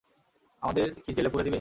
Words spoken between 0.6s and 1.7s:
আমাদের কি জেলে পুরে দিবে?